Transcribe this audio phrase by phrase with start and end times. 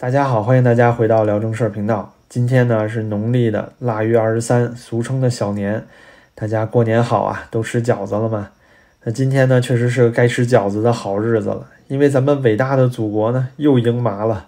[0.00, 2.14] 大家好，欢迎大家回到聊正事儿频道。
[2.28, 5.84] 今天呢是农历的腊月二十三，俗称的小年。
[6.36, 8.50] 大家过年好啊，都吃饺子了吗？
[9.02, 14.46] 那今天呢，确实是该吃饺子的好日子了，因为咱们伟大的祖国呢又迎麻了。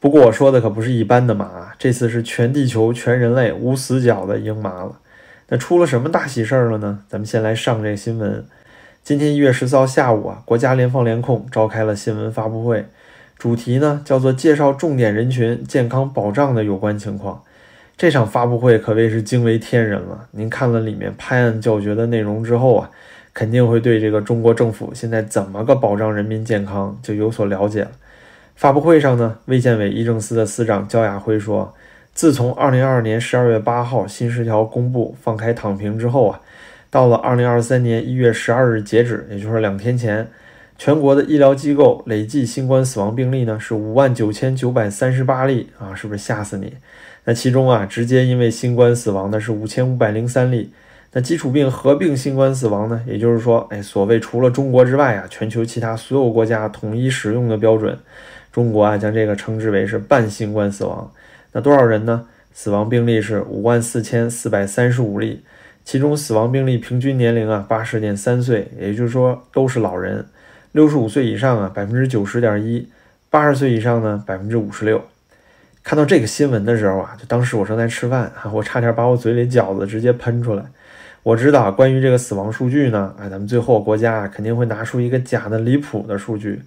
[0.00, 4.98] 不过我说的可不是一般的麻，这次是全地球、全人类无死角的迎麻了。
[5.48, 7.00] 那出了什么大喜事儿了呢？
[7.06, 8.46] 咱们先来上这个新闻。
[9.04, 12.86] 今天一月十四号下午啊，国家联防联控召开了新闻发布会。
[13.38, 17.42] 主题呢叫做介绍重点人群健康保障的有关情况。
[17.96, 20.26] 这场发布会可谓是惊为天人了。
[20.32, 22.90] 您看了里面拍案叫绝的内容之后啊，
[23.32, 27.90] 肯定会对这个中国政府现在怎么个保障人民健康就有所了解了。
[28.54, 31.74] 发布会上呢，卫健委医政司的司长焦亚辉说，
[32.14, 36.40] 自从二零二二年十二月八号新十条公布放开躺平之后啊，
[36.90, 40.26] 到了二零二三年一月十二日截止，也就是两天前。
[40.78, 46.74] 全国的医疗机构累计新冠死亡病例呢是五万九千九百三十八例啊，是不是吓死你？
[47.24, 50.70] 那其中啊，直接因为新冠死亡的是五千五百零三例。
[51.12, 57.98] 那基础病合并新冠死亡呢，也就是说，哎，所谓除了中国之外啊，全球其他所有国家统一使用的标准，
[58.52, 61.10] 中国啊将这个称之为是半新冠死亡。
[61.52, 62.26] 那多少人呢？
[62.52, 65.42] 死亡病例是五万四千四百三十五例，
[65.84, 70.24] 其中死亡病例平均年龄啊八十点三岁，也就是说都是老人。
[70.76, 72.86] 六十五岁以上啊，百分之九十点一；
[73.30, 75.02] 八十岁以上呢，百分之五十六。
[75.82, 80.62] 看到这个新闻的时候啊，就当时我正在吃饭啊，我差点把我嘴里饺子直接喷出来。
[81.22, 86.60] 我知道关于这个死亡数据呢，哎，咱们最后国家肯定会拿出一个假的离谱的数据。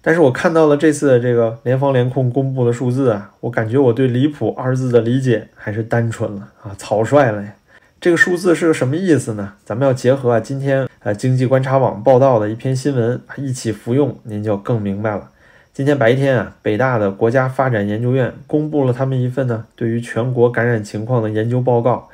[0.00, 7.52] 但是我看到了这次这个联防联控公布的数字啊，我感觉我对“离谱”二字的理解还是单纯了啊，草率了呀。
[8.00, 9.52] 这个数字是个什么意思呢？
[9.62, 15.28] 咱们要结合啊今天呃经济观察网报道的一篇新闻一起服用，您就更明白了。
[15.74, 22.08] 今天白天啊，北大的国家发展研究院公布了他们一份呢对于全国感染情况的研究报告。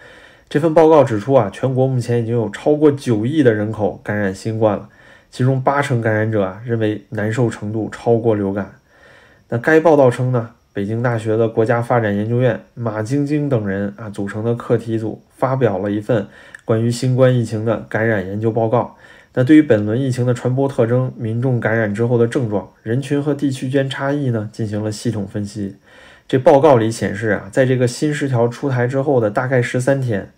[0.49, 4.89] 这份报告指出啊，全国目前已经有超过九亿的人口感染新冠了，
[5.31, 8.73] 其中八成感染者啊认为难受程度超过流感。
[9.51, 10.51] 那该报道称呢？
[10.77, 16.27] 北京大学的国家发展研究院马晶晶等人啊组成的课题组发表了一份
[16.67, 18.95] 关于新冠疫情的感染研究报告。
[19.33, 25.77] 那对于本轮疫情的传播特征、民众感染之后的症状、人群和地区间差异呢，进行了系统分析。
[26.29, 30.29] 这报告里显示啊，在这个新十条出台之后的大概十三天，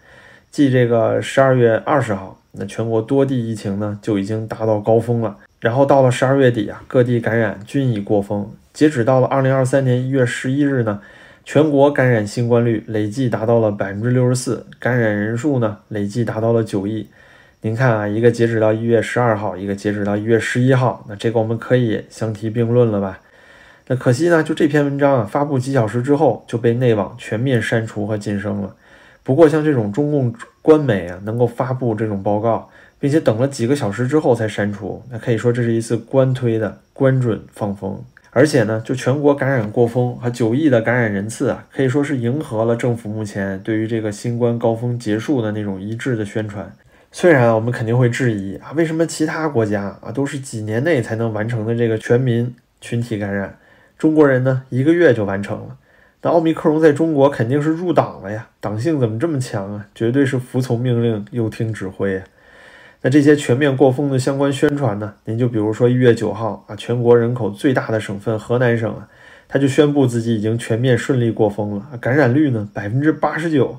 [0.53, 5.37] 即这个十二月二十号，那全国多地疫情呢就已经达到高峰了。
[5.59, 8.49] 然后到了十二月底啊，各地感染均已过峰。
[8.79, 11.01] 截止到了二零二三年一月十一日呢，
[11.45, 17.09] 全国感染新冠率累计达到了百分之六十四，感染人数呢累计达到了九亿。
[17.63, 23.19] 您看啊，一个截止到一月十二号，一个截止到一月十一号，那这个我们可以相提并论了吧？
[23.89, 28.77] 那可惜呢，就这篇文章啊，发布几小时之后就被内网全面删除和晋升了。
[29.25, 38.01] 不过像这种中共官媒啊，能够发布这种报告，并且等了几个小时之后才删除，那可以说这是一次官推的官准放风。
[38.31, 46.73] 而且呢，就全国感染过峰和九亿的感染人次啊，可以说是迎合了政府目前对于这个新冠高峰结束的那种一致的宣传。
[47.11, 53.59] 虽然我们肯定会质疑啊，为什么其他国家啊都是几年内才能完成的这个全民群体感染，
[53.97, 55.77] 中国人呢一个月就完成了？
[56.21, 59.87] 那奥密克戎在中国肯定是入党了呀，党性怎么这么强啊？
[59.95, 62.23] 绝对是服从命令又听指挥！
[63.01, 65.15] 那这些全面过风的相关宣传呢？
[65.25, 69.09] 您就比如说一月九号啊，全国人口最大的省份河南省啊，
[69.47, 73.79] 他就宣布自己已经全面顺利过风了，感染率呢百分之八十九。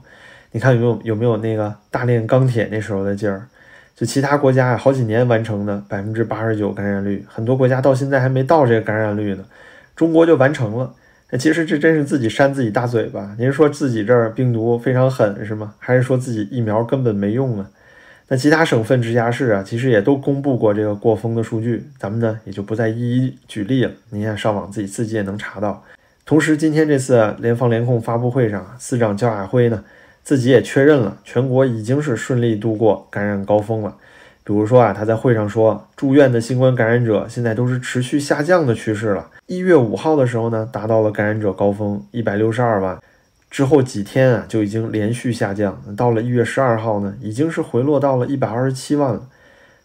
[0.52, 3.48] 你看有没有有没有那个大炼钢铁那时候的劲儿？
[3.94, 9.44] 就其他国家啊，好几年完成的百分之八十九感染率，很多国家到现在还没到这个感染率呢，
[9.98, 10.94] 中国就完成了。
[11.32, 13.36] 那其实这真是自己扇自己大嘴巴。
[13.38, 15.76] 您说自己这儿病毒非常狠是吗？
[15.78, 17.70] 还是说自己疫苗根本没用啊？
[18.32, 23.92] 那其他省份直辖市啊，其实也都公布过这个过峰的数据，咱们呢也就不再一一举例了。
[24.12, 25.84] 您看上网自己自己也能查到。
[26.28, 29.84] 同时，今天这次联防联控发布会上，司长焦亚辉呢
[30.24, 33.96] 自己也确认了，全国已经是顺利度过感染高峰了。
[34.44, 39.28] 比如说啊，他在会上说，住院的新冠感染者现在都是持续下降的趋势了。
[39.48, 43.00] 一月五号的时候呢，达到了感染者高峰一百六十二万。
[43.50, 45.82] 之后几天啊，就已经连续下降。
[45.96, 49.28] 到了一月十二号呢，已经是回落到了一百二十七万了。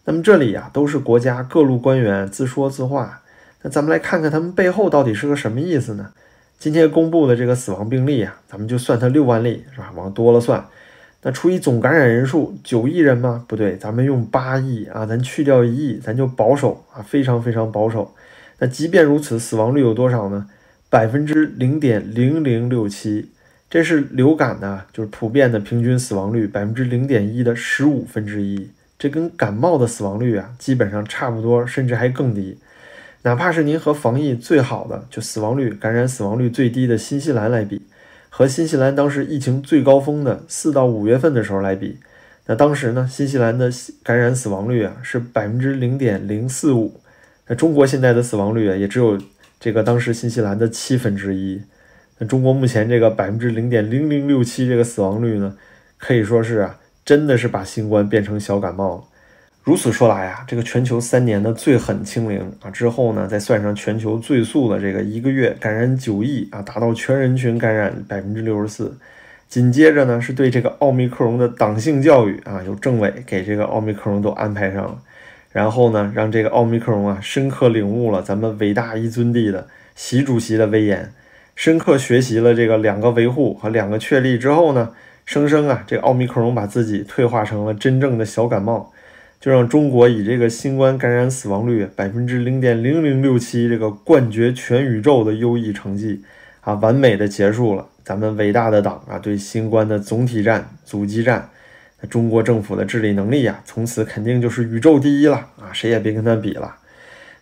[0.05, 3.21] 那么这里啊，都是国家各路官员自说自话。
[3.63, 6.11] 那咱们来看看他们背后到底是个什么意思呢？
[6.59, 9.91] 今天公布的这个死亡病例啊，咱们就算它六万例，是吧？
[9.95, 10.63] 往多了算。
[11.23, 13.43] 那除以总感染人数九亿人吗？
[13.47, 18.13] 不对，咱们用八亿啊，咱去掉一亿，咱就保守啊，非常非常保守。
[18.59, 20.47] 那即便如此，死亡率有多少呢？
[20.87, 23.31] 百分之零点零零六七，
[23.75, 32.57] 这是流感呢，就是普遍的平均死亡率百分之零点一的十五分之一，这跟感冒的死亡率啊基本上差不多，甚至还更低。
[33.23, 37.81] 哪怕是您和防疫最好的，就死亡率、感染死亡率最低的新西兰来比，
[38.29, 41.97] 和新西兰当时疫情最高峰的四到五月份的时候来比，
[42.45, 43.69] 那当时呢，新西兰的
[44.01, 47.01] 感染死亡率啊是百分之零点零四五，
[47.47, 49.19] 那中国现在的死亡率啊也只有
[49.59, 51.61] 这个当时新西兰的七分之一。
[52.17, 55.55] 那中国目前这个百分之零点零零六七这个死亡率呢，
[55.97, 59.03] 可以说是啊，真的是把新冠变成小感冒了。
[59.63, 68.95] 如此说来啊，这个全球三年的最狠清零啊之后呢，再算上全球最速的这个一个月感染九亿啊，达到全人群感染百分之六十四。
[69.49, 74.99] 紧接着呢，是对这个奥密克戎的党性教育啊，由政委给这个奥密克戎都安排上了，
[75.51, 81.11] 然后呢，让这个奥密克戎啊深刻领悟了咱们伟大一尊帝的习主席的威严，
[81.55, 84.91] 深刻学习了这个两个维护和两个确立之后呢，
[85.25, 88.91] 生生啊，这奥密克戎把自己退化成了真正的小感冒。
[89.39, 96.23] 就让中国以这个新冠感染死亡率百分之零点零零六七这个冠绝全宇宙的优异成绩
[96.61, 101.49] 啊，完美的结束了咱们伟大的党啊对新冠的总体战、阻击战。
[102.09, 106.75] 中国政府的治理能力呀，从此肯定就是宇宙第一了啊，谁也别跟他比了。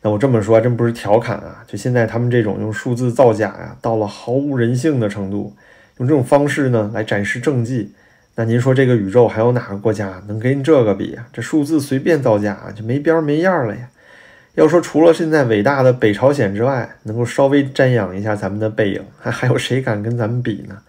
[0.06, 5.56] 那我这么说真不是调侃啊，就现在他们这种用数字造假呀，到了毫无人性的程度，
[5.98, 7.94] 用这种方式呢来展示政绩。
[8.36, 11.26] 那您说这个宇宙还有哪个国家能跟这个比啊？
[11.32, 13.90] 这数字随便造假就没边没样了呀！
[14.56, 20.80] 要说除了现在伟大的北朝鲜之外，能够稍微瞻仰一下咱们的背影，还还有谁敢跟咱们比呢？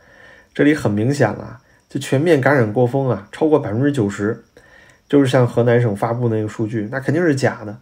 [0.52, 4.42] 这里很明显了，就全面感染过峰啊，超过百分之九十，
[5.08, 7.76] 就是像河南省发布那个数据，那肯定是假的。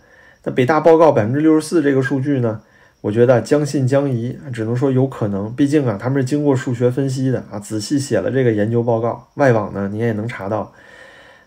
[0.45, 2.61] 那北大报告百分之六十四这个数据呢？
[3.03, 5.53] 我觉得将信将疑，只能说有可能。
[5.53, 9.29] 毕竟啊，他们是经过数学分析的啊，仔细写了这个研究报告。
[9.35, 10.73] 外网呢，你也能查到。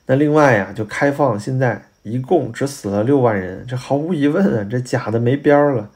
[0.08, 5.90] 那另外呀，就开放，现在一共只死了六万人，这毫无疑问啊，这假的没边儿了。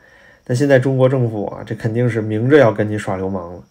[0.47, 3.61] 那现在中国政府啊，这肯定是明着要跟你耍流氓了。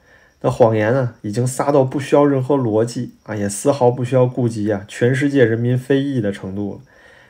[0.42, 6.80] 那谎言呢，已经撒到不需要任何逻辑啊，也丝毫不需要顾及啊全世界人民非议的程度了。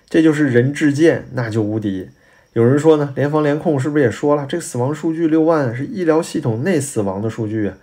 [0.08, 2.08] 这就是人质剑，那就无敌。
[2.54, 7.74] 有人说呢，联防联控是不是也说了，这个死亡数据六万是医疗系统内死亡的数据啊？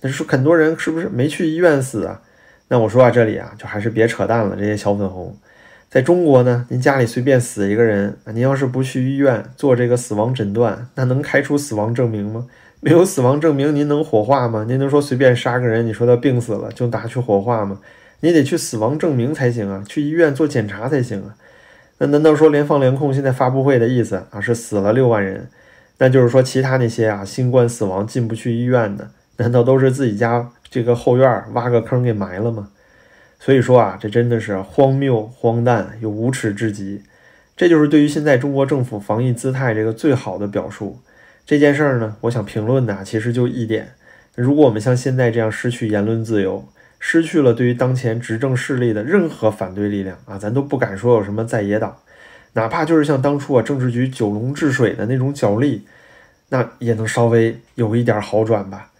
[0.00, 2.22] 那说很多人是不是没去医院死啊？
[2.68, 5.36] 那我说啊，这里啊，就还是别扯淡了，这些小粉红。
[5.88, 12.46] 在中国呢，您家里随便死一个人，您要是不去医院做这个死亡诊断，那能开出死亡证明吗？
[12.80, 14.64] 没有死亡证明，您能火化吗？
[14.68, 17.80] 您能说随便杀个人，你说他病死了就拿去火化吗？
[18.20, 21.36] 你得去死亡证明才行啊，去医院做检查才行啊。
[22.02, 25.48] 那难道说联防联控现在发布会的意思啊是死了六万人？
[25.98, 32.70] 那就是说其他那些啊新冠死亡进不去医院的，难道都是自己家这个后院挖个坑给埋了吗？
[33.38, 37.02] 所以说啊，这真的是荒谬、荒诞又无耻至极。
[37.54, 40.98] 这就是对于现在中国政府防疫姿态这个最好的表述。
[41.44, 43.92] 这件事儿呢，我想评论的其实就一点：
[44.34, 46.64] 如果我们像现在这样失去言论自由，
[47.02, 51.96] 失去了对于当前执政势力的任何反对力量啊，咱都不敢说有什么在野党，
[52.52, 55.86] 哪怕就是像当初啊政治局九龙治水的那种角力，
[56.50, 58.90] 那也能稍微有一点好转吧。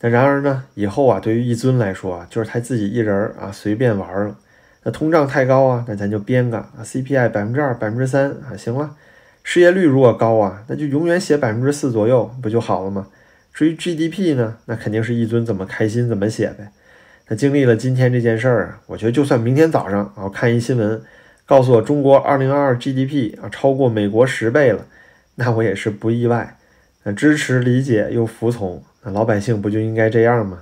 [0.00, 4.36] 那然而呢，以后啊对于一尊来说啊，就是他自己一人啊随便玩了。
[4.84, 8.94] 那通胀太高啊，那咱就编个啊 CPI 百分之二、百分之三啊，行了。
[9.42, 13.08] 失业率如果高啊，那就永远写百分之四左右不就好了吗？
[13.52, 16.70] 至于 GDP 呢，那肯定是一尊怎么开心怎么写呗。
[17.28, 21.02] 那经历了今天这件事儿啊，我觉得就算明天早上啊，我看一新闻，
[21.44, 24.86] 告诉我中国二零二二 GDP 啊超过美国十倍了，
[25.34, 26.56] 那我也是不意外。
[27.04, 30.60] 那支持、理解又服从，那老百姓不就应该这样吗？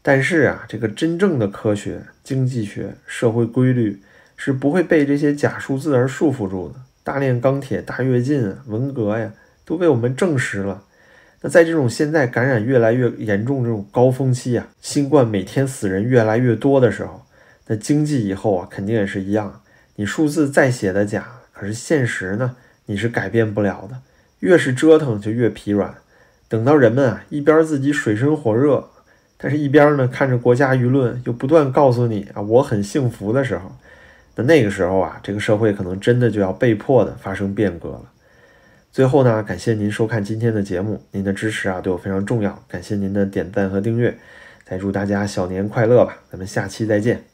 [0.00, 4.00] 但是啊，这个真正的科学、经济学、社会规律
[4.34, 6.74] 是不会被这些假数字而束缚住的。
[7.04, 9.32] 大炼钢铁、大跃进、文革呀，
[9.66, 10.82] 都被我们证实了。
[11.42, 17.22] 那在这种现在感染越来越严重这种高峰期啊，新冠每天死人越来越多的时候，
[17.66, 19.60] 那经济以后啊肯定也是一样。
[19.96, 22.56] 你数字再写的假，可是现实呢，
[22.86, 23.98] 你是改变不了的。
[24.38, 25.94] 越是折腾就越疲软。
[26.48, 28.88] 等到人们啊一边自己水深火热，
[29.36, 33.72] 但是一边呢看着国家舆论又不断告诉你啊我很幸福的时候，
[34.36, 38.02] 那那个时候啊这个社会可能真的就要被迫的发生变革了。
[38.92, 44.14] 最后呢，感谢您收看今天的节目，您的支持啊对我非常重要，感谢您的点赞和订阅，
[44.66, 47.31] 再祝大家小年快乐吧，咱们下期再见。